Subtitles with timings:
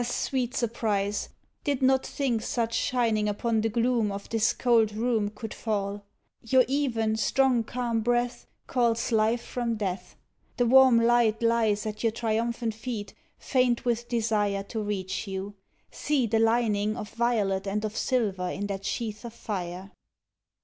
[0.01, 1.29] Ah, sweet surprise!
[1.63, 6.01] did not think such shining Upon the gloom Of this cold room Could fall.
[6.41, 10.15] Your even, strong, calm breath Calls life from death.
[10.57, 15.53] The warm light lies At your triumphant feet, faint with desire To reach you.
[15.91, 16.25] See!
[16.25, 19.91] The lining Of violet and of silver in that sheath of fire!